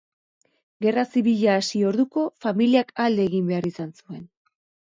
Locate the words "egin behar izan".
3.31-3.97